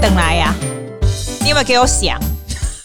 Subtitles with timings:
[0.00, 0.54] 等来呀？
[1.42, 2.18] 你有没有给我想？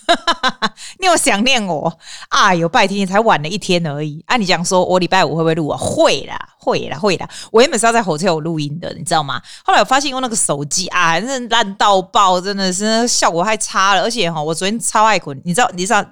[0.99, 1.91] 你有想念我？
[2.29, 4.23] 哎呦，拜天才晚了一天而已。
[4.27, 5.77] 按、啊、你讲说，我礼拜五会不会录啊？
[5.77, 7.29] 会啦，会啦，会啦。
[7.51, 9.41] 我原本是要在 hotel 录音的，你知道吗？
[9.63, 14.01] 后来我发现用那个手机啊，真烂到爆，真的是效果太差了。
[14.01, 15.69] 而且哈，我昨天超爱困，你知道？
[15.73, 16.05] 你知道？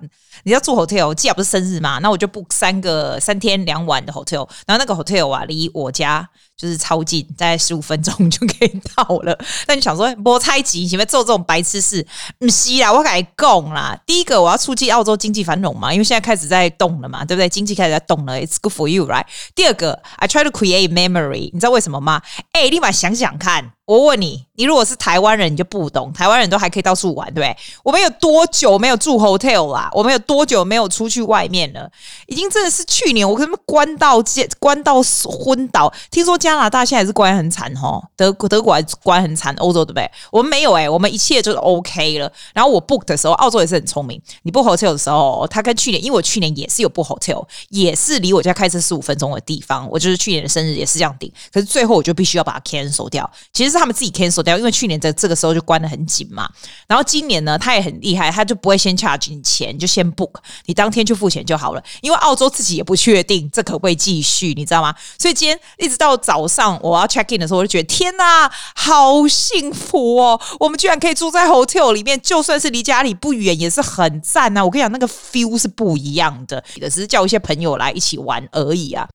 [0.44, 4.48] 你要住 hotel，既然不是生日嘛，那我就 book 三个三天两晚的 hotel。
[4.66, 6.28] 然后那个 hotel 啊，离我家。
[6.56, 9.38] 就是超近，在十五分钟就可以到了。
[9.68, 12.06] 那你想说，我猜忌，前面做这种白痴事，
[12.40, 14.00] 不是啦，我跟你讲啦。
[14.06, 17.48] 第一个，我要出估计澳洲经济繁荣嘛，因为现在开始在动了嘛，对不对？
[17.48, 19.24] 经济开始在动了，It's good for you, right？
[19.54, 22.24] 第二个，I try to create memory，你知道为什么吗？
[22.54, 23.74] 哎，立马想想看。
[23.86, 26.14] 我问你，你如果是台湾人，你就不懂。
[26.14, 27.58] 台湾人都还可以到处玩，对不对？
[27.84, 29.90] 我们有多久没有住 hotel 啦？
[29.92, 31.92] 我们有多久没有出去外面了？
[32.28, 34.24] 已经真的是去年，我跟他们关到
[34.58, 35.94] 关到昏倒。
[36.10, 40.10] 听说加拿大现在是关很惨哦，德德国还关很惨，欧洲对不对？
[40.32, 42.32] 我们没有哎、我们一切就是 OK 了。
[42.54, 44.22] 然后我 book 的时候，澳洲也是很聪明。
[44.44, 49.86] 你 book hotel 的时候，他跟去年，因为我去年也是有 book hotel，也是离我家开车十五分钟的地方。
[49.92, 53.30] 我就是去年的生日也是这样订，可是最后我就必须要把它 cancel 掉。
[53.52, 53.73] 其实。
[53.74, 56.50] 是他们自己 cancel 掉，因为去年在这个时候就关得很紧嘛。
[56.88, 60.32] 然后今年呢，他也很厉害，他就不会先 charge 你钱，就先 book，
[60.68, 61.84] 你当天去付钱就好了。
[62.02, 64.94] 因为澳洲自己也不确定这可不可以继续，你知道吗？
[65.18, 70.40] 所以今天一直到早上我要 check in 的时候，我就觉得天哪，好幸福哦！
[70.60, 74.64] 我们居然可以住在 hotel 里面，就算是离家里不远，也是很赞啊！
[74.64, 79.08] 我跟你讲，那个 feel 是不一样的，只是叫一些朋友来一起玩而已啊。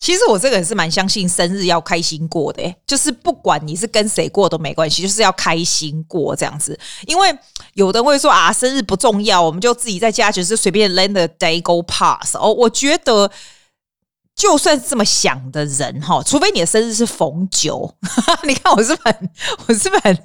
[0.00, 6.78] 其实我这个人是蛮相信生日要开心过的，就是不管你是跟谁过都没关系，就是要开心过这样子。
[7.06, 7.36] 因为
[7.74, 12.38] 有的人会说啊，生日不重要，我们就自己在家就是随便 let the day go past。
[12.38, 13.30] 哦，我觉得。
[14.38, 17.92] 就算是这么想的人哈，除非你的生日是逢九，
[18.46, 19.30] 你看我是不是很，
[19.66, 20.18] 我是很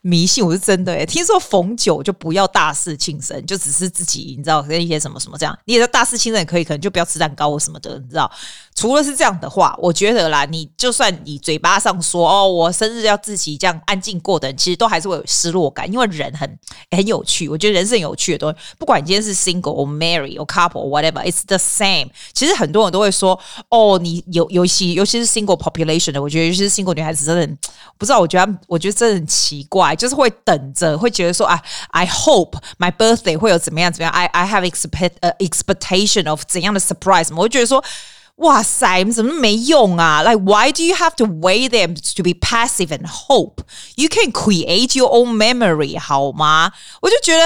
[0.00, 0.42] 迷信？
[0.42, 5.54] 我是真的诶，听说逢九就不要大肆庆生，就只是自己你知道跟一些什么什么这样。
[5.66, 8.32] 你也大肆庆生也可以，可能就不要吃蛋糕或什么的，你知道。
[8.78, 16.58] 除了是这样的话，我觉得啦，你就算你嘴巴上说哦，我生日要自己这样安静过的人，其实都还是会有失落感，因为人很
[16.92, 17.48] 很有趣。
[17.48, 22.08] 我觉得人是有趣的东西，不管你今天是 single or married or couple whatever，it's the same。
[22.32, 23.36] 其实很多人都会说。
[23.70, 27.56] 哦，你有尤其尤其是 single population 的，我觉得尤其是 single 女孩子真的
[27.98, 37.82] 不知道，我觉得我觉得真的很奇怪，就是会等着，会觉得说啊，I hope my birthday 会有怎么样怎么样，I I have expect 呃 expectation of 怎样的 surprise，我就觉得说。
[38.37, 40.23] 哇塞，怎么没用啊？
[40.23, 43.61] Like why do you have to wait them to be passive and hope?
[43.95, 46.71] You can create your own memory，好吗？
[47.01, 47.45] 我就觉得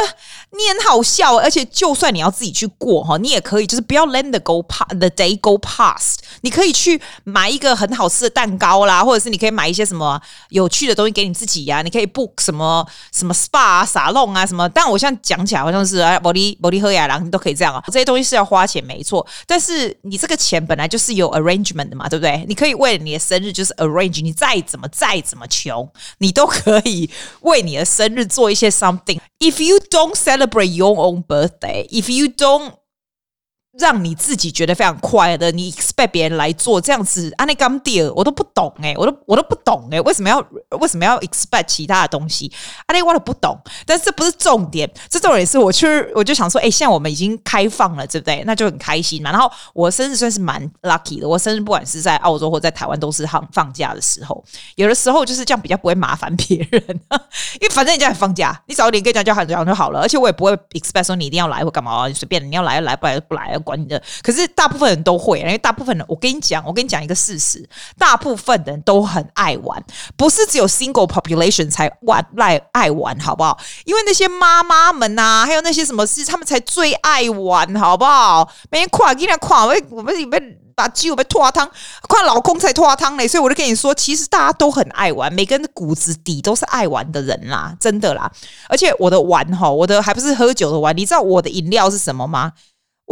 [0.57, 6.19] 你很好笑，而且就算你要自己去过哈，你也可以，就是不要 let the go past the day go past。
[6.43, 10.21] 你可以去买一个很好吃的蛋糕啦，或者是你可以买一些什么
[10.51, 14.69] 有趣的东西给你自己呀、你可以 book 什么什么 spa 啊沙龙啊什么。
[14.69, 17.83] 但我现在讲起来好像是哎，摩利摩利和雅郎你都可以这样啊。
[17.87, 20.83] 这些东西是要花钱没错，但是你这个钱本来。
[20.93, 22.45] 就是有 arrangement 的嘛，对不对？
[22.47, 25.89] 你可以为了你的生日就是 arrange，你再怎么再怎么穷，
[26.19, 27.09] 你都可以
[27.41, 29.19] 为你的生日做一些 something。
[29.39, 32.75] If you don't celebrate your own birthday, if you don't
[33.79, 40.39] 让你自己觉得非常快乐，你 expect 别人来做这样子，啊，那刚 deal 我都不懂哎、我都我都不懂哎、为什么要
[40.79, 42.53] 为什么要 expect 其他的东西？
[42.87, 43.59] 啊，那我都不懂。
[43.87, 48.43] 但是这不是重点，这重点是我去，我就想说，哎、欸，现在我们已经开放了，对不对？
[48.45, 49.31] 那就很开心嘛。
[49.33, 54.45] 然后我生日算是蛮 lucky 的，我生日不管是在澳洲或在台湾都是放放假的时候，
[54.75, 56.83] 有的时候就是这样比较不会麻烦别人，
[57.59, 60.01] 因为反正人家也放假，你早点跟人家叫喊就好了。
[60.01, 63.59] 而且我也不会 expect 说你一定要来或干嘛，你随便你要来就来，不来就不来。
[63.63, 67.69] 管你的，可是大部分人都会，因为大部分人，我跟你讲，我跟你讲一个事实，
[67.99, 69.83] 大部分人都很爱玩，
[70.17, 73.59] 不是只有 single population 才玩爱爱玩，好不好？
[73.85, 78.49] 因为那些妈妈们呐、啊，还有那些什么事，他们才最爱玩，好不好？
[78.71, 81.71] 每天跨给你跨，我我们里面把鸡我们拖汤，
[82.09, 88.31] 跨老公才拖汤嘞，所以我就跟你说，其实大家都很爱玩，每个人的骨子底都是爱玩的人啦，真的啦。
[88.69, 92.53] 而且我的玩哈，我的还不是喝酒的玩，你知道我的饮料是什么吗？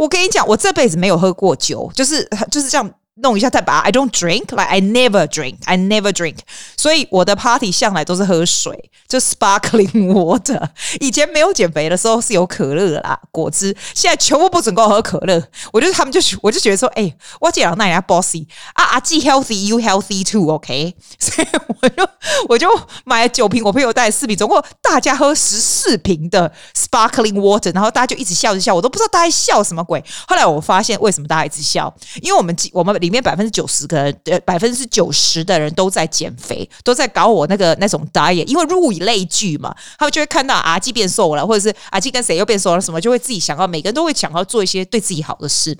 [0.01, 2.91] 我跟你讲，我这辈子没有喝过酒，就是就是这样。
[3.21, 6.37] 弄一下再把 I don't drink, like I never drink, I never drink。
[6.77, 10.61] 所以我的 party 向来都是喝水，就 sparkling water。
[10.99, 13.75] 以前没有减肥的时候是有可乐啦，果汁。
[13.93, 15.41] 现在全部不准给我喝可乐。
[15.71, 20.95] 我觉得他们就我就觉得说，哎、欸，我讲那人家 bossy 啊啊，既 healthy you healthy too，OK？
[21.19, 21.47] 所以
[21.81, 22.09] 我就
[22.49, 22.67] 我就
[23.05, 30.03] 买了九瓶，我朋友带四瓶，总共大家喝十四瓶的 sparkling water，然后大家就一直笑一笑，我都不知道大家笑什么鬼。
[30.27, 45.77] 后来我发现为什么大家一直笑，因为我们我们里里面百分之九十个人，呃，百分之九十的人都在减肥，都在搞我那个那种 diet，因为物以类聚嘛，他们就会看到阿基变瘦了，或者是阿基跟谁又变瘦了，什么就会自己想要，每个人都会想要做一些对自己好的事。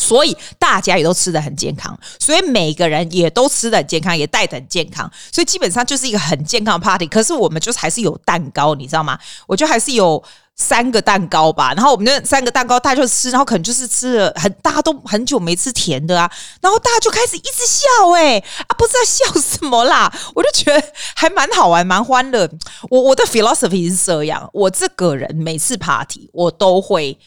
[0.00, 7.06] 所以大家也都吃的很健康，所以每个人也都吃的很健康，也带的很健康，所以基本上就是一个很健康的 party。
[7.06, 9.18] 可是我们就是还是有蛋糕，你知道吗？
[9.46, 10.22] 我就还是有
[10.56, 11.74] 三个蛋糕吧。
[11.74, 16.30] 然后我们那三个蛋糕大家就吃，然后可能就是吃了很，大家都很久没吃甜的啊。
[16.62, 20.10] 然后大家就开始一直笑，欸，哎啊，不知道笑什么啦。
[20.34, 20.82] 我就觉得
[21.14, 22.48] 还蛮好玩，蛮欢乐。
[22.88, 27.18] 我我的 philosophy 是这样，我这个人每次 party 我都会。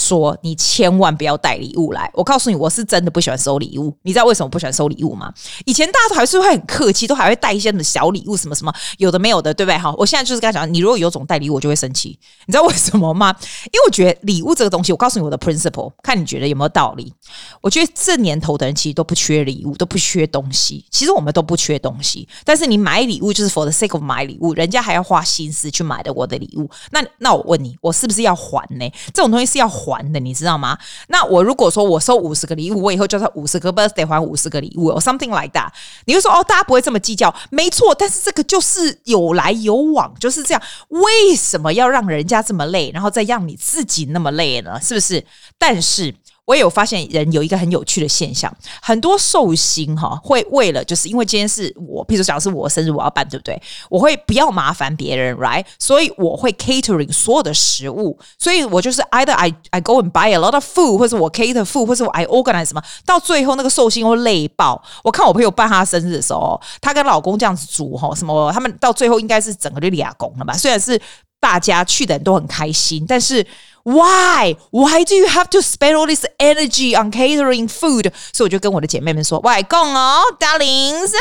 [0.00, 3.94] 说你千万不要带礼物来，我告诉你，我是真的不喜欢收礼物。
[4.02, 5.32] 你知道为什么不喜欢收礼物吗？
[5.66, 9.76] 以前大家都还是会很客气，都还会带一些的小礼物，什么什么有的没有的，对不对？
[9.76, 12.18] 好，我现在就是跟他讲，你如果有种带礼物，我就会生气。
[12.46, 13.36] 你知道为什么吗？
[13.66, 17.12] 因为我觉得礼物这个东西，我告诉你我的 principle，看你觉得有没有道理。
[17.60, 20.84] 我觉得这年头的人其实都不缺礼物，都不缺东西。
[20.90, 26.68] 其实我们都不缺东西，但是你买礼物就是 for the sake of 买礼物，人家还要花心思去买的我的礼物。
[26.90, 28.90] 那那我问你，我是不是要还呢？
[29.12, 29.89] 这种东西是要还。
[29.90, 30.78] 还的，你知道吗？
[31.08, 35.68] 那我如果说我收五十个礼物，我以后就算五十个 birthday 还五十个礼物，something like that。
[36.04, 37.94] 你会说哦，大家不会这么计较，没错。
[37.94, 40.62] 但是这个就是有来有往，就是这样。
[40.88, 44.80] 为什么要让人家这么累，然后再让你自己那么累呢？
[44.80, 45.24] 是不是？
[45.58, 46.14] 但是。
[46.50, 48.52] 我也有发现人有一个很有趣的现象，
[48.82, 53.62] 很多寿星哈会为了就是因为今天是我，譬如讲是我生日，我要办，对不对？
[53.88, 55.64] 我会不要麻烦别人，right？
[55.78, 62.26] 所以我会 catering 所有的食物，所以我就是 either I I go and buy a lot of food，或者我 cater food，或者我 I
[62.26, 64.82] organize 什么，到最后那个寿星会累爆。
[65.04, 70.54] 我看我朋友办他生日的时候，她跟老公这样子煮哈，什么他们到最后应该是整个就俩工了吧？
[70.54, 71.00] 虽然是
[71.38, 73.46] 大家去的人都很开心，但是。
[73.84, 74.56] Why?
[74.70, 78.12] Why do you have to spend all this energy on catering food?
[78.32, 81.12] 所以我就跟我的姐妹们说：“外公哦，darlings，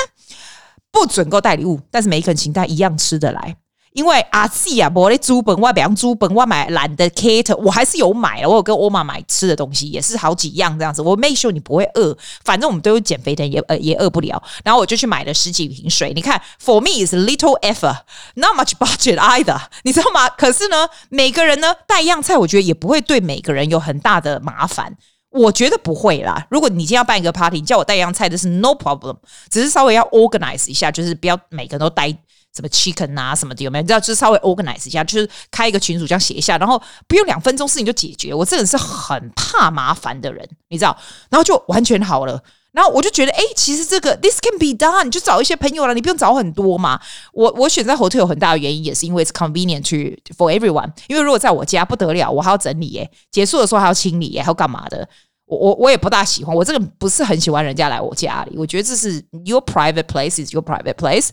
[0.92, 3.58] 不准够带礼物，但是每一个人请带一样吃的来。”
[3.94, 8.50] 因为阿西啊，我的猪本我买猪本外买懒得 cater，我还是有买了。
[8.50, 11.02] 我有跟欧妈买吃的东西，也是好几样这样子。
[11.02, 14.42] 我 make sure 你不会饿，反正我们都有减肥的，也呃也饿不了。
[14.64, 16.14] 然后我就去买了十几瓶水。
[16.14, 20.30] 你看，for me is little effort，not much budget either， 你知道吗？
[20.30, 24.96] 可是呢，每个人呢带一样菜，我觉得也不会对每个人有很大的麻烦。
[25.32, 26.48] 我觉得不会啦。
[26.50, 29.16] 如果你今天要办一个 party，你叫我带一样菜，这是 no problem，
[29.50, 32.16] 只是稍微要 organize 一下，就是不要每个人都带。
[32.60, 33.82] 什么 chicken 啊什么的有没有？
[33.82, 38.34] 你知道，就是稍微 organize 一下，就是开一个群组这样写一下，然后不用两分钟事情就解决。
[38.34, 40.98] 我这个人是很怕麻烦的人，你知道，
[41.30, 42.44] 然后就完全好了。
[42.72, 47.00] 然后我就觉得，哎，其实这个 this can be done，你就找一些朋友了，你不用找很多嘛。
[47.34, 50.92] 我我选择 hotel 有很大的原因，也是因为 it's convenient to for everyone。
[51.08, 55.08] 因为如果在我家不得了，我还要整理耶，结束的时候还要清理耶，还要干嘛的？
[55.48, 58.56] 我我我也不大喜欢，我这个不是很喜欢人家来我家里。
[58.56, 59.14] 我觉得这是
[59.46, 61.30] your private place is your private place。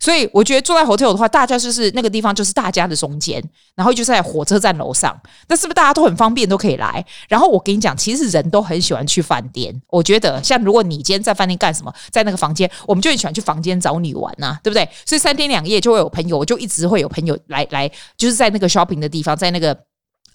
[0.00, 3.42] 所以我觉得坐在 hotel 的话，大家就是那个地方就是大家的中间，
[3.74, 5.18] 然后就在火车站楼上，
[5.48, 7.04] 那是不是大家都很方便都可以来？
[7.28, 9.74] 然后我跟你讲，其实人都很喜欢去饭店。
[9.88, 14.88] 我觉得像如果你今天在饭店干什么，在那个房间，我们就很喜欢去房间找你玩呐、啊，对不对？
[15.04, 19.76] 所以三天两夜就会有朋友，我就一直会有朋友来来，就是在那个 shopping 的地方，在那个。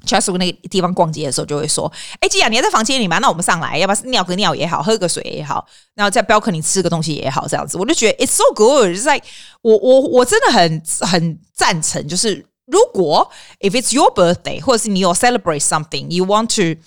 [0.06, 3.20] Chatswood 那个地方逛街的时候，就会说：“哎，吉雅，你还在房间里吗？
[3.20, 9.22] 那我们上来，要不要尿个尿也好，喝个水也好，然后在 balcony 吃个东西也好，这样子。”我就觉得 It's so good，就是在
[9.62, 16.80] 我我我真的很很赞成，就是如果 If it's your birthday，或者是你有 celebrate something，you want to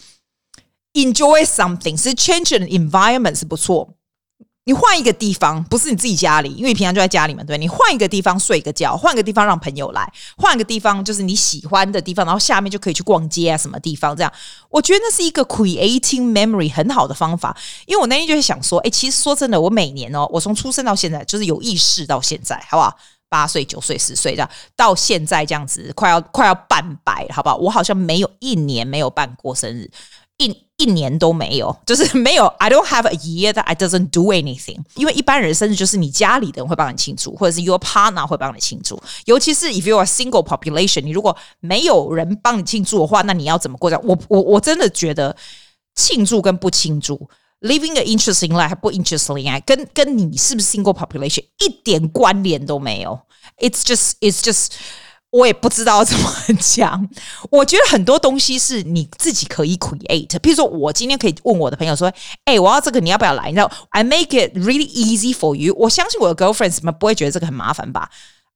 [0.93, 3.96] enjoy something，是 change an environment 是不错。
[4.67, 14.33] 你换一个地方，不是你自己家里，因为你平常就在家里嘛，对，你换一个地方睡个觉，换个地方让朋友来，换个地方就是你喜欢的地方，然后下面就可以去逛街啊，什么地方这样？
[14.69, 17.57] 我觉得那是一个 creating memory 很好的方法。
[17.87, 22.93] 因为我那天就会想说，哎，其实说真的，我每年哦，我从出生到现在，就是有意识到现在，好不好？
[23.29, 27.55] 八岁、九岁、十岁这样，到现在这样子，快要快要半百，好不好？
[27.55, 29.89] 我好像没有一年没有办过生日。
[30.39, 32.46] 一一年都没有，就是没有。
[32.58, 34.80] I don't have a year that I doesn't do anything。
[34.96, 39.02] 因为一般人生日就是你家里的人会帮你庆祝，或者是 your partner 会帮你庆祝。
[39.26, 43.90] 尤其是 if you are single population，你如果没有人帮你庆祝的话，那你要怎么过？
[43.90, 45.36] 这样，我我我真的觉得
[45.96, 47.30] 庆祝跟不庆祝，
[47.62, 53.20] living an interesting life 不 interesting life，跟跟你是不是 single population 一点关联都没有。
[53.58, 54.70] It's just, it's just。
[55.31, 57.09] 我也不知道怎么讲。
[57.51, 60.29] 我觉得很多东西是你自己可以 create。
[60.39, 62.11] 譬如说，我今天可以问我的朋友说
[62.47, 65.75] ：“哎、我要这个，你要不要来？”你知道，I make it really easy for you。
[65.77, 68.09] 我相信我的 girlfriends 们不会觉得这个很麻烦吧？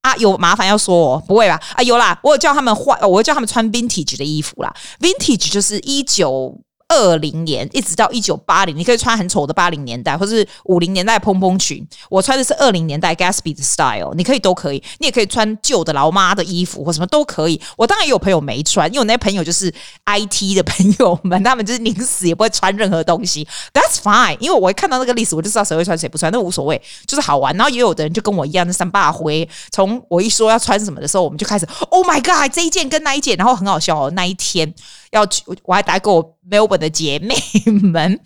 [0.03, 1.61] 啊，有麻烦要说哦，不会吧？
[1.75, 4.75] 啊，有啦，我有叫他们换，我叫他们穿 vintage 的衣服啦。
[5.00, 6.59] Vintage 就是一九
[6.90, 11.87] 二零年一直到一九八零，你可以穿很丑的八零年代，或是五零年代蓬蓬裙。
[12.09, 14.82] 我穿的是二零年代 Gatsby 的 style，你可以都可以。
[14.99, 17.61] 你也可以穿旧的老妈的衣服或什么都可以。
[17.76, 19.73] 我当然也有朋友没穿，因为我那些朋友就是
[20.04, 23.47] IT 的朋友们， 他们就是宁死也不会穿任何东西。
[23.73, 27.56] That's fine，因为我一看到那个历史，我就知道谁会穿谁不穿，那无所谓，就是好玩。
[27.56, 29.49] 然后也有的人就跟我一样，那三八灰。
[29.70, 34.11] 从我一说要穿什么的时候，我们就开始 Oh my God，这一件跟那一件，然后很好笑哦。
[34.11, 34.75] 那一天
[35.11, 37.35] 要去，我还打给我 Melbourne 的姐妹
[37.81, 38.21] 们。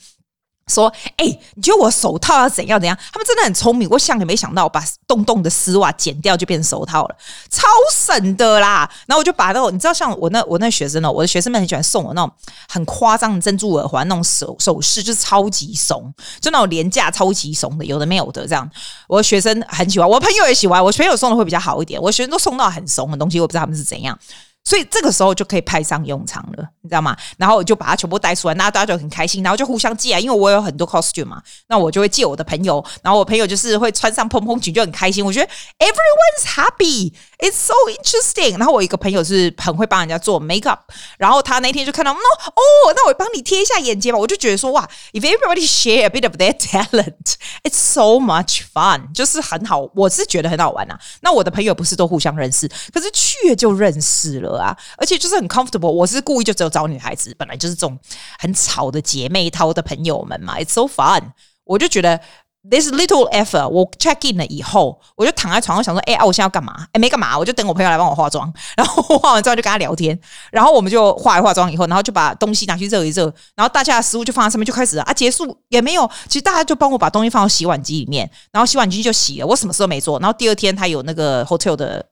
[0.66, 1.26] 说，哎、
[1.56, 2.98] 你觉得我手套要怎样怎样？
[3.12, 7.14] 他们真的很聪明，我想也没想到，把洞洞的丝袜剪掉就变成手套了，
[7.50, 8.90] 超省的啦。
[9.06, 12.34] 然后我就把那种，你知道，像我那我那学生呢，我的学生们很喜欢送我那种
[12.66, 16.10] 很夸张的珍珠耳环，那种首首饰就是超级怂，
[16.40, 18.66] 就那种廉价超级怂的，有的没有的这样。
[19.06, 22.00] 我的学生很喜欢，我朋友也喜欢，我朋友送的会比较好一点。
[22.00, 24.18] 我学生都送到很怂的东西，我不知道他们是怎样。
[24.64, 27.14] 所以这个时候就可以派上用场了，你知道吗？
[27.36, 35.22] 然后我就把它全部带出来，那大家就很开心，然后就互相借啊，因为我有很多 costume 嘛，那我就会借我的朋友，然后我朋友就是会穿上蓬蓬裙就很开心。
[35.22, 35.46] 我觉得
[35.78, 38.58] everyone's happy，it's so interesting。
[38.58, 40.78] 然后我一个朋友是很会帮人家做 makeup，
[41.18, 44.18] 然后他那天就看到，no，哦，那我帮你贴一下眼睫毛。
[44.18, 50.98] 我就觉得说，哇，if everybody share a bit of their talent，it's so much fun，就是很好，我是觉得很好玩啊。
[51.20, 54.53] 那我的朋友不是都互相认识，可是去了就认识了。
[54.58, 55.90] 啊，而且就是很 comfortable。
[55.90, 57.98] 我是故意就只有找女孩子，本来就是这种
[58.38, 60.58] 很吵的姐妹淘的朋友们嘛。
[60.58, 61.22] It's so fun。
[61.64, 62.20] 我就觉得
[62.68, 63.66] this little effort。
[63.68, 66.86] 我 check in 了以后，我就躺在床上想说，哎啊，我现在要干嘛？
[66.92, 68.52] 哎，没干嘛，我就等我朋友来帮我化妆。
[68.76, 70.18] 然后化完之后就跟他聊天，
[70.52, 75.12] 然后我们就化一化妆以后，然后就把东西拿去热一热，然后大家的食物就放在上面，就开始啊。
[75.14, 79.46] 结束也没有，其实大家就帮我把东西放到洗碗机里面，然后洗碗机就洗了。
[79.46, 80.18] 我什么事都没做。
[80.20, 82.04] 然后第二天他有那个 hotel 的。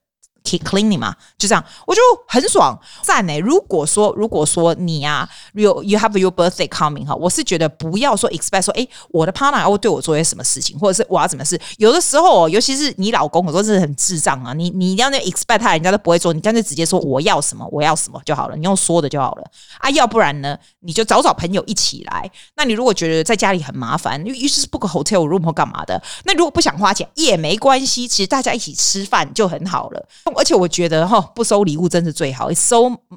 [0.42, 3.38] Keep cleaning 嘛，就这样，我就很爽赞呢。
[3.40, 11.60] 如果说，如果说你啊，you you have your birthday coming 哈，我是觉得不要说 expect 说，哎，我的 partner 要对我做些什么事情，或者是我要怎么事。
[11.78, 19.44] 有的时候，尤其是你老公，我说是很智障啊，你你一定要那 expect 他，人家都不会做，你干脆直接说我要什么，我要什么就好了，你用说的就好了
[19.78, 19.90] 啊。
[19.90, 22.30] 要不然呢，你就找找朋友一起来。
[22.56, 30.08] 那你如果觉得在家里很麻烦，于是 book hotel room 或干嘛的，那如果不想花钱也没关系，其实大家一起吃饭就很好了。
[30.36, 32.50] 而且我觉得哈，不收礼物真是最好。
[32.50, 32.76] It's so,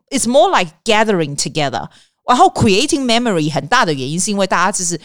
[0.10, 1.88] it's more like gathering together。
[2.28, 5.00] 然后 creating memory 很大的原因是因为大家就是。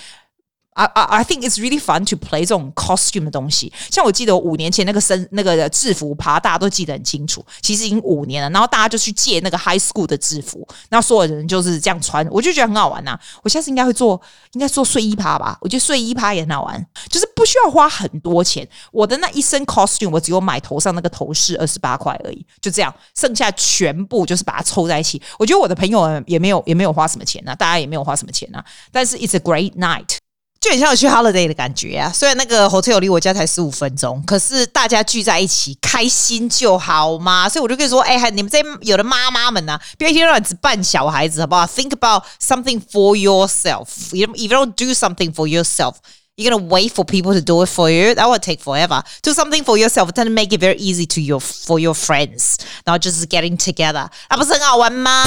[0.87, 3.73] I I think it's really fun to play 这种 costume 的东西。
[3.91, 7.45] 像我记得我五年前那个生那个制服趴，大家都记得很清楚。
[7.61, 14.21] 其实已经五年了，然后大家就去借那个 high school 的制服，然后所有人就是这样穿，我就觉得很好玩呐、我下次应该会做，
[14.53, 15.59] 应该做睡衣趴吧？
[15.61, 18.67] 我觉得睡衣趴也很好玩，就是不需要花很多钱。
[18.93, 25.21] 我的那一身 costume 我只有买头上那个头饰二十八块而已，就这样，剩下全部就是把它凑在一起。
[25.39, 30.17] 我觉得我的朋友也没有也没有花什么钱呐、大家也没有花什么钱呐、但是 it's a great night。
[30.61, 32.13] 就很像我去 holiday 的感觉啊！
[32.15, 37.49] 虽然那个 hotel 离我家才十五分钟，可是大家聚在一起，开心就好嘛。
[37.49, 43.87] 所以我就跟你说，哎，你们这有的妈妈们啊，不要一天到晚只扮小孩子，好不好？Think about something for yourself.
[44.13, 45.95] If you don't do something for yourself,
[46.37, 48.15] you gonna wait for people to do it for you.
[48.15, 49.03] That would take forever.
[49.23, 52.57] Do something for yourself, then make it very easy to your for your friends.
[52.85, 55.25] 然后就是 getting together，那不是很好玩吗？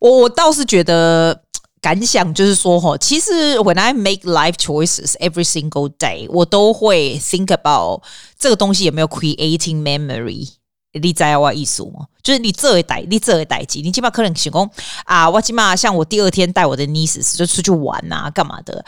[0.00, 1.42] 我我倒是觉得
[1.80, 8.02] 感想就是说哈，其实 when I make life choices every single day，我都会 think about
[8.38, 10.48] 这个东西有没有 creating memory。
[10.92, 12.06] 你知道我意思吗？
[12.20, 14.70] 就是你这一代，你这一代机，你起码可能想讲
[15.04, 18.84] 啊，我起码像我第二天带我的 nieces 就出去玩啊，干嘛的。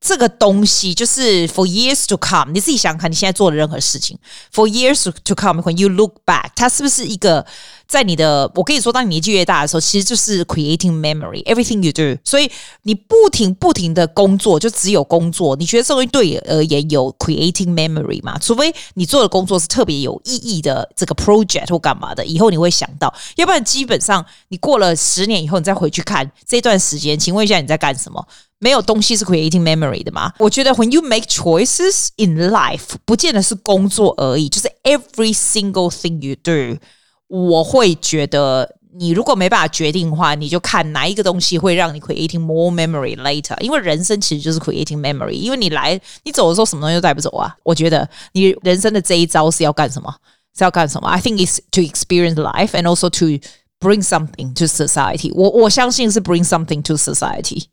[0.00, 4.18] 这个东西就是 for years to come，你自己想想看，你现在做的任何事情
[4.52, 7.44] ，for years to come，when you look back，它是不是一个
[7.86, 8.50] 在你的？
[8.54, 12.18] 我跟你说，当你年纪越大的时候，其实就是 creating memory，everything you do。
[12.24, 12.50] 所以
[12.82, 15.54] 你不停不停的工作，就只有工作。
[15.56, 18.38] 你觉得这东西对你而言有 creating memory 吗？
[18.38, 23.12] 除非你做的工作是特别有意义的这个 project 或干嘛的，以后你会想到。
[23.36, 28.26] 要不然，基本上你过了十年以后，你再回去看这段时间，请问一下你在干什么？
[28.59, 30.33] 没有东西是 creating memory 的吗？
[30.39, 36.79] 我觉得 when you make choices in life，不见得是工作而已，就是 every single thing you do，
[37.27, 43.59] 我会觉得你如果没办法决定的话，你就看哪一个东西会让你 creating more memory later。
[43.59, 47.53] 因为人生其实就是 creating memory，因为你来你走的时候什么东西都带不走啊。
[47.63, 50.13] 我觉得你人生的这一招是要干什么？
[50.57, 51.09] 是要干什么？
[51.09, 53.45] I think it's to experience life and also to
[53.81, 55.29] bring something to society。
[55.35, 57.65] 我我相信是 bring something to society。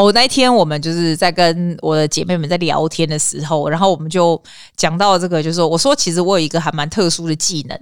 [0.00, 4.42] 哦，那一天我们就是在跟我的姐妹们在聊天的时候，然后我们就
[4.74, 7.78] 讲到这个，就是说，我说其实我有一个还蛮特殊的技能，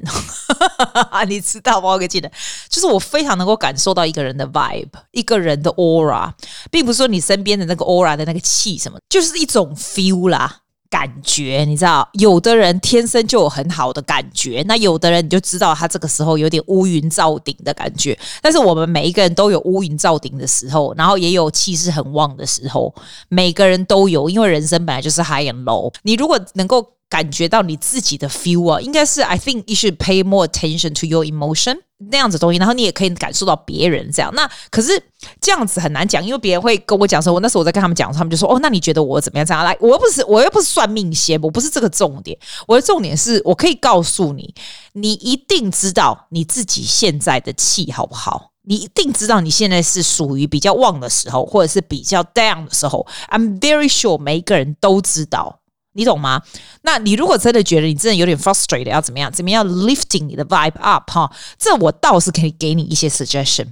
[1.28, 1.90] 你知道吗？
[1.90, 2.28] 我个技能，
[2.68, 6.32] 就是我非常能够感受到一个人的 vibe，一个人的 aura，
[6.72, 10.62] 并不是说你身边的那个 aura 的那个气什么，就是一种 feel 啦。
[10.90, 18.18] 感觉你知道，有的人天生就有很好的感觉，那有的人你就知道他这个时候有点乌云罩顶的感觉。
[18.40, 22.94] 但是我们每一个人都有乌云罩顶的时候，然后也有气势很旺的时候，
[23.28, 25.92] 每个人都有，因为人生本来就是 high and low。
[26.02, 31.78] 你如果能够感觉到你自己的 feel 啊，应该是 I think you should pay more attention to your emotion
[32.10, 34.32] 那样子东西，然后你也可以感受到别人这样。
[34.34, 35.02] 那可是
[35.40, 39.44] 这样子很难讲，因为别人会跟我讲说，我那时候我在跟他们讲，他们就说哦，那你觉得我怎么样？
[39.44, 42.38] 这样来，我又不是我又不是算命仙，我不是这个重点。
[42.66, 44.54] 我的重点是我可以告诉你，
[44.92, 48.52] 你一定知道你自己现在的气好不好？
[48.62, 53.06] 你一定知道你现在是属于比较旺的时候，或者是比较 down 的时候。
[53.30, 55.57] I'm very sure 每一个人都知道。
[55.98, 56.40] 你懂吗？
[56.82, 59.30] 那你如果真的觉得你真的有点 frustrated，要怎么样？
[59.32, 61.28] 怎么样 lifting 你的 vibe up 哈？
[61.58, 63.66] 这我倒是可以给你一些 suggestion。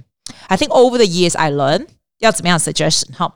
[0.47, 1.87] I think over the years I learn
[2.19, 3.33] 要怎么样 suggestion 哈。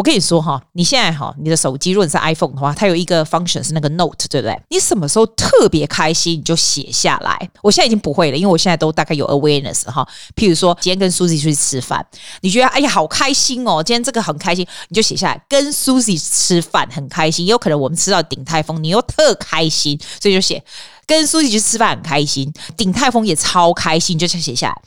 [0.00, 4.58] 我跟你说哈，你现在哈，你的手机如果是 iPhone 的话，它有一个 function 是那个 Note，对不对？
[4.70, 7.50] 你什么时候特别开心，你就写下来。
[7.62, 10.08] 我现在已经不会了，因为我现在都大概有 awareness 哈。
[10.34, 12.02] 譬如说，今天跟 Susie 出去吃饭，
[12.40, 15.44] 你觉得哎呀好开心哦，今天这个很开心，你就写下来。
[15.46, 20.64] 跟 Susie 吃饭很开心，有可能我们吃到鼎泰丰，你又特开心，所以就写
[21.04, 24.82] 跟 Susie 去吃饭很开心，鼎泰丰也超开心，就写下来。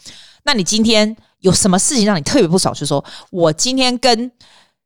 [0.46, 2.74] 那你今天有什么事情让你特别不爽？
[2.74, 4.32] 就说我今天跟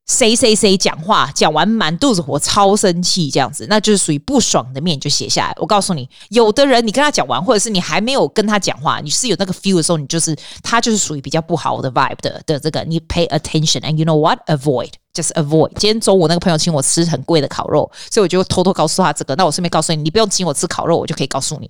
[0.07, 5.53] 谁谁谁讲话讲完满肚子火，超生气这样子，那就是属于不爽的面，就写下来。
[5.57, 10.33] 我告诉你，有的人你跟他讲完，或者是你还没有跟他讲话，你是有那个 feel 的时候，你就是
[10.63, 15.71] 他就是属于比较不好的 vibe 的的这个，你 pay attention and you know what avoid just avoid。
[15.75, 19.35] 今天中午那个朋友请我吃很贵的烤肉，所以我就偷偷告诉他这个。
[19.35, 21.69] 那我顺便告诉你，你不用请我吃烤肉，我就可以告诉你。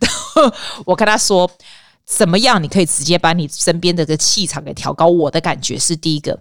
[0.00, 0.10] 然
[0.50, 0.52] 后
[0.84, 1.48] 我跟他说。
[2.06, 2.62] 怎么样？
[2.62, 5.08] 你可以直接把你身边的这个气场给调高。
[5.08, 6.38] 我的感觉是，第一个，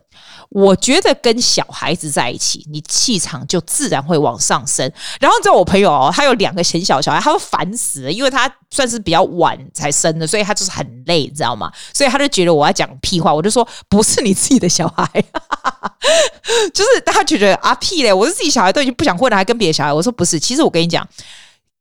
[0.49, 4.89] 我觉得跟小孩子在一起，你气场就自然会往上升。
[5.19, 11.71] 然后，在我朋友哦，他有两个很小小孩，他会烦死，因为他算是比较晚才生的，所以他就是很累，你知道吗？
[11.91, 15.08] 所以他就觉得我要讲屁话，我就说不是你自己的小孩，
[16.73, 19.91] 就是他觉得啊屁嘞，我是自己小孩，都已经不想混了，还跟别的小孩。
[19.91, 21.08] 我说不是，其实我跟你讲。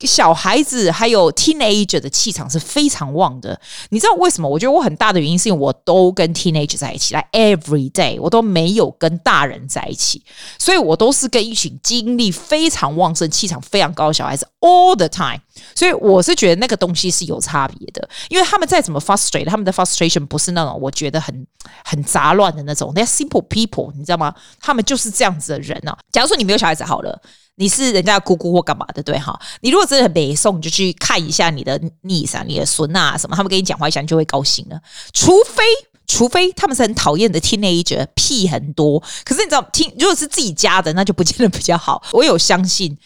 [0.00, 3.59] 小孩子还有 teenager 的气场是非常旺的，
[3.90, 4.48] 你知道为什么？
[4.48, 10.22] 我觉得我很大的原因是因为我都跟 teenager 在一起，来 every day 我都没有跟大人在一起，
[10.59, 15.40] 所以我都是跟一群精力非常旺盛、气场非常高的小孩子 all the time。
[15.74, 21.46] 所以我是觉得那个东西是有差别的，因为他们再怎么 frustrate，他们的 frustration 不是那种我觉得很
[21.85, 24.35] 很杂乱的那种，they simple people，你知道吗？
[24.61, 25.96] 他们就是这样子的人啊。
[26.11, 27.22] 假如说你没有小孩子好了。
[27.56, 29.38] 你是人家姑姑或干嘛的，对哈？
[29.60, 34.80] 你如果真的很北宋，你就去看一下你的 niece、你的孙啊什么，他们跟你讲话一下，你就会高兴了。
[35.12, 35.62] 除非，
[36.06, 39.00] 除非他们是很讨厌的 teenager，屁很多。
[39.24, 42.02] 可是你知道，听如果是自己家的，那就不见得比较好。
[42.12, 42.98] 我有相信，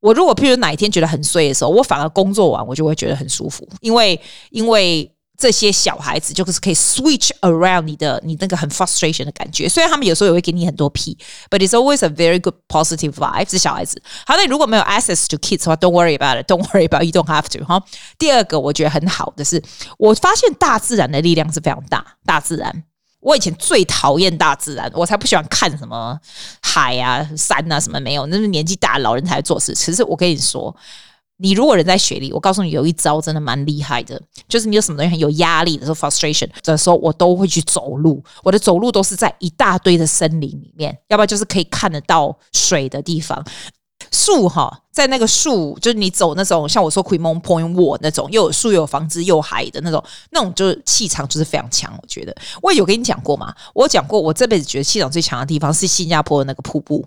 [0.00, 5.10] 我如果譬如哪一天觉得很衰的时候，我反而工作完，我就会觉得很舒服，因为因为。
[5.38, 11.16] 这些小孩子就是可以 switch around 你的你那个很 frustration 的感觉，虽然他们有时候也会给你很多屁
[11.50, 13.50] ，but it's always a very good positive vibe。
[13.50, 17.82] 是小孩子，好，那如果没有 access to kids 的话，don't worry about it，don't worry about it, you don't have to 哈。
[18.18, 19.62] 第二个我觉得很好的是，
[19.98, 22.16] 我发现大自然的力量是非常大。
[22.24, 22.84] 大自然，
[23.20, 26.18] 我以前最讨厌大自然，我才不喜欢看什么
[26.62, 29.74] 海啊、山啊什么没有，那是年纪大老人才做事。
[29.74, 30.74] 其实我跟你说。
[31.38, 38.22] 你如果人在雪里，我告诉你有一招真的蛮厉害的，就是你有什么东西很有压力的时候，frustration 的时候，我都会去走路。
[38.42, 43.44] 我的走路都是在一大堆的森林里面，要不然就是可以看得到水的地方。
[44.12, 51.92] 树哈，在那个树，就是你走那种像我说 Quemoy Point 那种，又有树又有房子又有海的那种，那种就是气场就是非常强。
[52.00, 57.04] 我觉得我有跟你讲过嘛，我讲过我这辈子觉得气场最强的地方是新加坡的那个瀑布。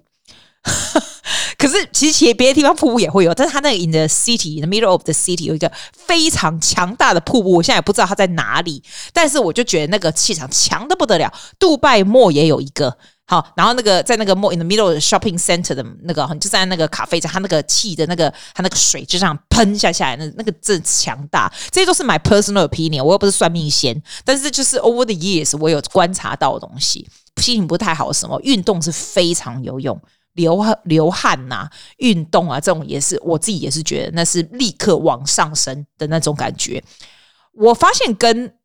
[1.58, 11.32] 可是，其实其别的地方瀑布也会有，但是它那个 in the city, in the middle of the city 有一个非常强大的瀑布，我现在也不知道它在哪里，但是我就觉得那个气场强的不得了。
[11.58, 21.52] 杜拜莫也有一个，好，然后那个在那个 mall in the middle of the shopping center 的那个，就在那个咖啡站，它那个气的那个，它那个水就这样喷下下来，那那个真强大。
[21.72, 30.00] 这些都是 my personal opinion，我又不是算命仙，但是就是 over the years 我有观察到的东西，心情不太好什么，运动是非常有用。
[30.34, 36.84] 流汗、流汗呐、啊，运动啊，这种也是我自己也是觉得那是立刻往上升的那种感觉。
[37.54, 38.56] 我发现跟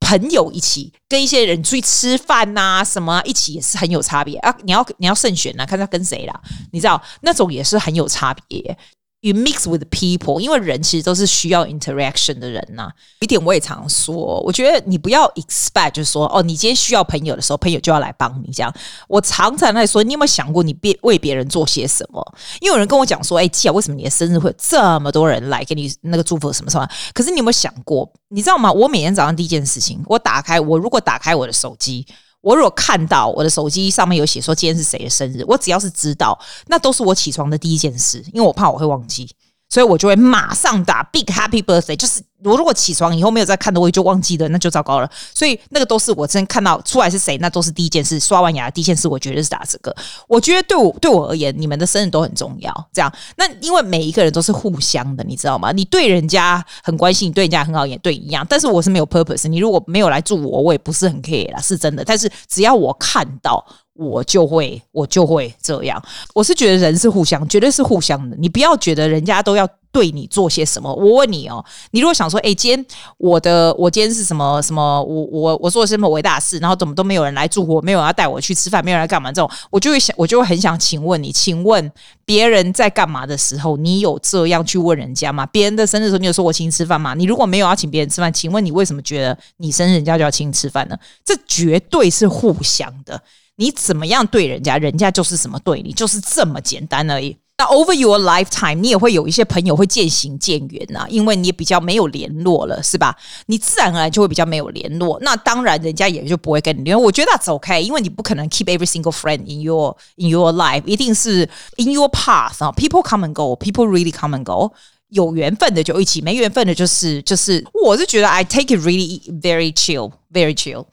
[0.00, 4.56] 朋友一起跟一些人出去吃饭呐、啊，什么、一起也是很有差别啊！
[4.62, 6.40] 你要你要慎选呐、啊，看他跟谁啦，
[6.72, 8.76] 你知道那种也是很有差别。
[9.24, 12.92] You mix with people，因为人其实都是需要 interaction 的人呐、啊。
[13.20, 18.74] 一点我也常说，我觉得你不要 expect，就是说哦，你今天需要朋友的时候，朋友就要来帮你这样。
[19.06, 22.34] 我常常在说，你有没有想过你别为别人做些什么？
[22.60, 26.88] 因为有人跟我讲说，哎，季啊，为什么你的生日会有这么多人来给你那个祝福什么什么？
[27.14, 28.72] 可是你有没有想过，你知道吗？
[28.72, 32.04] 我每天早上第一件事情，我打开我如果打开我的手机。
[32.42, 39.30] 我如果看到我的手机上面有写说今天是谁的生日，我只要是知道，那都是我起床的第一件事，因为我怕我会忘记。
[39.72, 45.10] 所以我就会马上打 Big Happy Birthday，就是我如果起床以后没有再看的，我也就忘记了，那就糟糕了。
[45.34, 48.20] 所以那个都是我真看到出来是谁，那都是第一件事。
[48.20, 49.96] 刷完牙第一件事，我觉得是打这个。
[50.28, 52.70] 我觉得对我对我而言，你们的生日都很重要。
[52.92, 55.72] 这样，那因为每一个人都是互相的，你知道吗？
[55.72, 58.46] 你对人家很关心，你对人家很好，也对你一样。
[58.46, 62.04] 但是我是没有 purpose，你如果没有来祝我，我也不是很 care 啦，是真的。
[62.04, 63.64] 但是只要我看到。
[63.94, 66.02] 我就会，我就会这样。
[66.34, 68.36] 我是觉得人是互相，绝对是互相的。
[68.38, 70.92] 你不要觉得人家都要对你做些什么。
[70.94, 72.86] 我问你哦，你如果想说，哎，今天
[73.18, 79.30] 我的，我今天是什么什么，我我我做了什么伟大事，然后怎么都没有人来祝福我，没有人要带我去吃饭，没有人来干嘛？
[79.30, 81.92] 这种，我就会想，我就会很想请问你，请问
[82.24, 85.44] 别人在干嘛的时候，你有这样去问人家吗？
[85.44, 87.12] 别人的生日的时候，你有说我请你吃饭吗？
[87.12, 90.96] 你如果没有要请别人吃饭，请问你为什么觉得你生日人家就要请你吃饭呢？
[91.22, 93.20] 这绝对是互相的。
[93.56, 97.36] 你怎么样对人家，人家就是什么对你，就是这么简单而已。
[97.58, 103.14] 那 over your lifetime，你也会有一些朋友会渐行渐远呐，因为你比较没有联络了，是吧？
[103.46, 107.04] 你自然而然就会比较没有联络，那当然人家也就不会跟你联络。
[107.04, 112.72] 我觉得 that's OK，因为你不可能 keep every single friend in your in your life，一定是 in your path 啊。
[112.72, 114.72] People come and go，people really come and go。
[115.10, 120.86] 有缘分的就一起，没缘分的就是就是，我是觉得 I take it really very chill，very chill。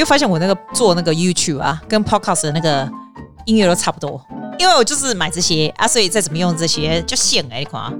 [0.00, 2.90] 又发现我那个做那个 YouTube 啊，跟 Podcast 的那个
[3.44, 4.20] 音乐都差不多，
[4.58, 7.90] 因为我就是买这些啊，所以再怎么用这些就现哎，你看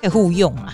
[0.00, 0.72] 可以互用啊。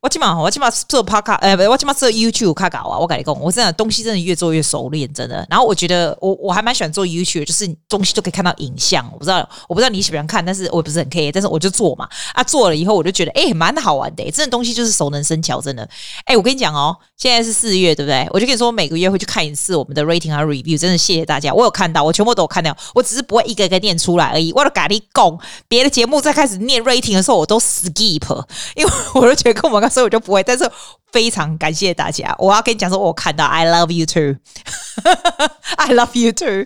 [0.00, 2.98] 我起码我起码做 podcast，呃，不，我起码做 YouTube 看搞啊。
[2.98, 5.46] 我跟你讲，我真的东西真的越做越熟练，真的。
[5.50, 9.06] 然后我觉得我我还蛮喜欢做 YouTube，就是东西都可以看到影像。
[9.12, 12.08] 我不知道我不知道你喜不喜欢看，但是我不是很 care，但是我就做嘛。
[12.32, 14.30] 啊，做了以后我就觉得哎，蛮好玩的。
[14.30, 15.86] 真的东西就是熟能生巧，真的。
[16.24, 18.26] 哎，我跟你讲哦，现在是四月，对不对？
[18.30, 20.78] 我就跟你说，每个月会去看一次我们的 rating 和 review。
[20.78, 24.50] 真的谢谢大家，我有看到，我全部都有看到，我只是不会一个一个念出来而已。
[24.52, 30.70] 我都跟你讲，别的节目在开始念 rating 的时候，我都 skip，因为我就觉得跟我们所以我就不会，但是。
[31.12, 36.64] 非常感谢大家，我要跟你讲说，我看到 I love you too，I love you too。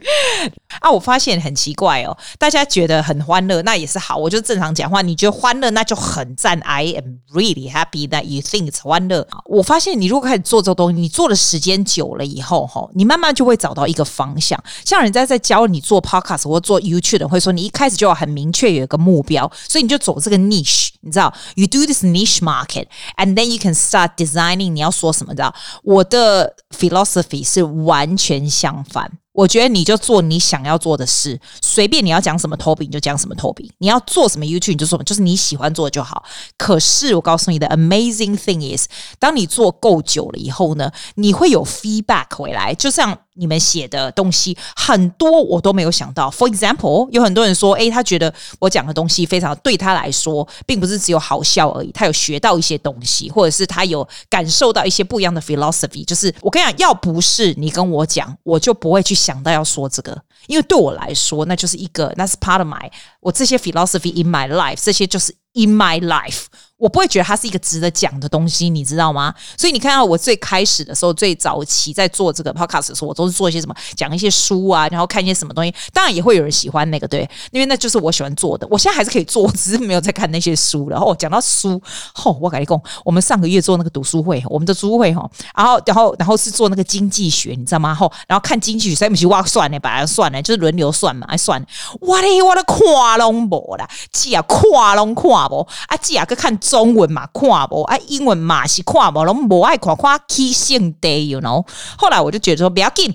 [0.81, 5.03] 啊，我发现很奇怪哦，大家觉得很欢乐，那也是好，我就正常讲话。
[5.03, 6.59] 你觉得欢乐，那就很赞。
[6.61, 9.27] I am really happy that you think it's 欢乐。
[9.47, 14.63] 我发现你如果开始做这个东西，你做的时间久了以后，哈，你慢慢就会找到一个方向。
[14.85, 24.05] 像人家在教你做 podcast 或做 YouTube 的，会说你一开始就要很明确有一个目标，所以你就走这个 niche，你知道，you do this niche market，and then you can start。
[24.17, 25.53] Designing，你要说什么的？
[25.83, 29.11] 我的 philosophy 是完全相反。
[29.35, 36.25] 我觉得你就做你想要做的事，随便你要讲什么 topic 你就讲什么 topic，你要做什么 YouTube 你就做，就是你喜欢做就好。
[36.57, 38.87] 可是我告诉你的 amazing thing is，
[39.19, 43.19] 当你做够久了以后呢，你会有 feedback 回来，就像。
[43.37, 46.31] 你们写的东西很多，我都没有想到。
[46.31, 56.05] For example，有很多人说，诶，他觉得我讲的东西非常对他来说，并不是只有好笑而已，他有学到一些东西，或者是他有感受到一些不一样的 philosophy。
[56.05, 60.17] 就是我跟你讲，要不是你跟我讲，我就不会去想到要说这个，
[60.47, 66.45] 因为对我来说，那就是一个，那是 part of my 我这些 philosophy in my life，这些就是 in my life。
[66.77, 69.33] 我不会觉得它是一个值得讲的东西，你知道吗？
[69.57, 75.73] 所以你看到我最开始的时候，最早期在做这个 podcast 的时候，我都是做一些什么，讲一些书啊，然后看一些什么东西。
[75.93, 78.67] 当然也会有人喜欢那个，对，因为那就是我喜欢做的。
[78.69, 80.89] 我现在还是可以做，只是没有在看那些书。
[80.91, 81.81] 然后讲到书，
[82.13, 87.95] 吼，我跟你讲，我们上个月做那个读书会，我们的书会哈，然后然后然后是做那个经济学，你知道吗？
[87.95, 91.65] 后然后看经济学，所以不是哇算了，把它算了，就是轮流算嘛，还算。
[92.01, 97.49] 哇嘞，我的看拢无啦，姐啊，看拢看无啊，姐啊，去看中文嘛，看。
[97.71, 101.65] 无啊，英文嘛是看无，拢无爱看，看起性地，you know。
[101.97, 103.15] 后来我就觉得说不要紧，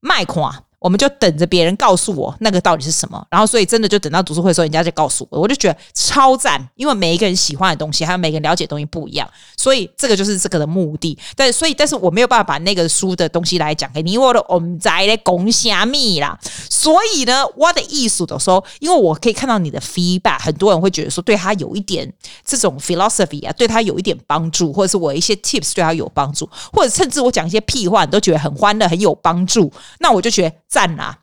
[0.00, 0.64] 卖看。
[0.80, 11.18] 我们就等着别人告诉我那个到底是什么，然后所以真的就等到读书会的时候，人家就告诉我，我就觉得超赞，因为每一个人喜欢的东西，还有每个人了解的东西不一样，所以这个就是这个的目的。
[11.34, 16.38] 但所以，但是我没有办法把那个书的东西来讲给你，因为我的我们在的讲虾米啦。
[16.70, 22.12] 所以呢，我的意思的时候，因为我可以看到你的 feedback，很多人会觉得说对他有一点
[22.44, 30.54] 这种 philosophy 啊，对他有一点帮助，或者是我一些 tips 对他有帮助，或者甚至我讲一些屁话，你都觉得很欢乐，很有帮助，那我就觉得。
[30.68, 31.20] 赞啦！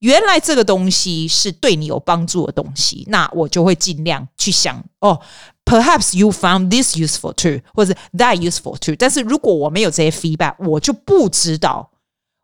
[0.00, 5.20] 原来这个东西是对你有帮助的东西，那我就会尽量去想哦。
[5.64, 8.96] Perhaps you found this useful too，或者 that useful too。
[8.98, 11.88] 但是如果我没有这些 feedback，我就不知道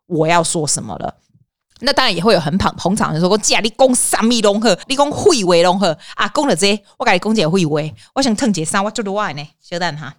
[0.05, 1.13] 我要说什么了。
[1.81, 10.15] 那当然也会有很捧捧场的说：“我假你讲三米融合，你讲会为融合啊，讲了这些，我感觉讲解会为，我想腾解三，我做的话呢，小蛋哈。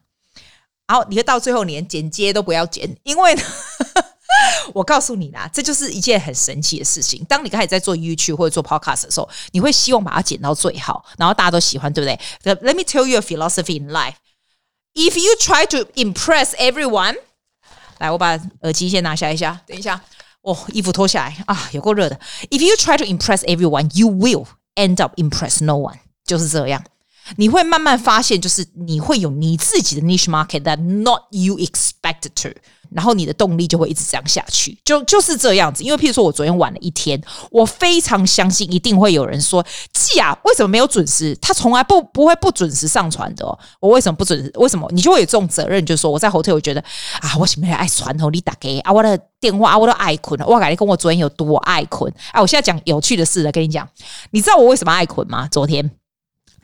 [0.86, 3.42] 然后你会到最后连剪接都不要剪，因为呢。”
[4.72, 7.24] 我告诉你啦，这就是一件很神奇的事情。
[7.28, 14.14] 当你开始在做 YouTube 或者做 Podcast 的时候，你会希望把它剪到最好，然后大家都喜欢，对不对？Let me tell you a philosophy in life.
[14.94, 17.16] If you try to impress everyone，
[17.98, 20.00] 来，我把耳机先拿下一下，等一下，
[20.42, 22.18] 哦，衣服脱下来啊，有够热的。
[22.50, 26.84] If you try to impress everyone, you will end up impress no one，就是这样。
[27.36, 32.48] 你会慢慢发现，就是你会有你自己的 niche market that not you expected to。
[32.92, 35.82] 然后你的动力就会一直这样下去，就就是这样子。
[35.82, 41.36] 因为譬如说我昨天晚了一天，我非常相信一定会有人说，季啊，为什么没有准时？
[41.40, 43.46] 他从来不不会不准时上传的。
[43.80, 44.52] 我为什么不准时？
[44.56, 44.88] 为什么？
[44.92, 46.80] 你就会有这种责任，就是说我在 hotel 我觉得
[47.20, 52.40] 啊，我什么爱传统你打给啊，我的电话啊，我都爱困，我感觉跟我昨天有多爱困啊！
[52.40, 53.88] 我现在讲有趣的事了，跟你讲，
[54.30, 55.48] 你知道我为什么爱困吗？
[55.50, 55.99] 昨天。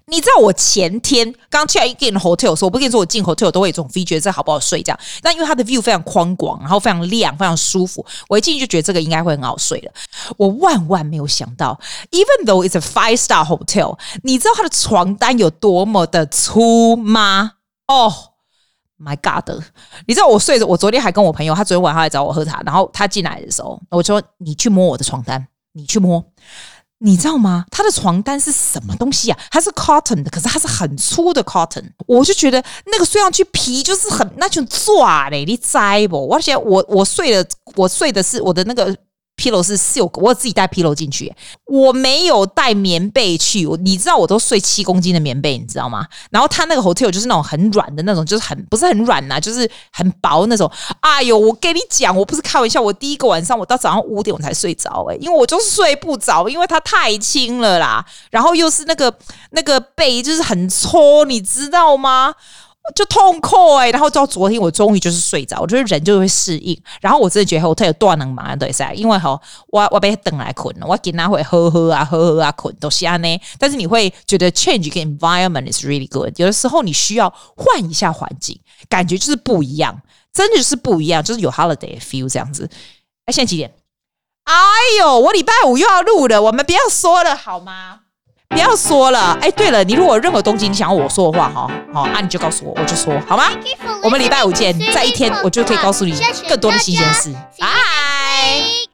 [0.09, 5.01] 你知道我前天刚去一间 hotel 时候，我不跟你说我进 hotel 都会有这种 feel，觉得这好不好睡这样。
[5.23, 9.93] 那因为它的 view 非常宽广，然后非常亮，非常舒服，我一进去就觉得这个应该会很好睡了。
[10.37, 11.77] 我万万没有想到
[12.13, 17.55] ，even though it's a five star hotel，你知道它的床单有多么的粗吗？
[17.89, 18.13] 哦、oh,
[19.01, 19.61] my god！
[20.07, 26.25] 你知道我睡着，我昨天还跟我朋友，他昨天晚上来找我喝茶，然后他进来的时候，我说你去摸我的床单，你去摸。
[26.99, 27.67] 你知道吗？
[27.71, 29.39] 他的床单是什么东西啊？
[29.51, 31.85] 它是 cotton 的，可是它是很粗的 cotton。
[32.07, 35.77] 我就觉得那个睡上去皮就是很那种抓嘞，你知
[36.09, 36.29] 不？
[36.35, 38.97] 而且我我睡的，我睡的是我的那个。
[39.37, 41.33] 披罗是 silk，我自己带披罗进去，
[41.67, 43.67] 我没有带棉被去。
[43.83, 46.07] 你知道我都睡七公斤的棉被，你知道吗？
[46.31, 50.71] 然后他那个 hotel 就是那种很软的那种，就是很不是很软呐、啊，就是很薄那种。
[51.01, 59.15] 哎呦，我跟你讲，我不是开玩笑，我第一个晚上我到早上五点我才睡着诶、因为我就是睡不着，因为它太轻了啦，然后又是那个
[59.51, 62.35] 那个被就是很搓，你知道吗？
[62.95, 66.81] 就痛苦哎、然后到昨天我终于就是睡着，我觉得人就会适应。
[67.01, 73.41] 然后我真的觉得我特有断能嘛，对噻，因为哈，我我被等来困了，我给他会喝喝啊喝喝啊困都是安呢。
[73.59, 80.01] 但是你会觉得 change 跟 environment is really good，有的时候你需要换一下环境，感觉就是不一样，
[80.33, 82.71] 真的就是不一样，就是有 holiday feel 这样子。
[83.27, 83.75] 哎，现在几点？
[84.45, 84.55] 哎
[85.01, 88.03] 呦，我礼拜五又要录了，我们不要说了好吗？
[88.49, 93.45] 不要说了，哎，对了，你如果有任何东西你想要我说的话，哈，好，啊，你就告诉我，我就说，好吗？
[94.03, 96.15] 我们礼拜五见，在一天我就可以告诉你
[96.49, 97.35] 更多的新鲜事。
[97.59, 98.86] 拜。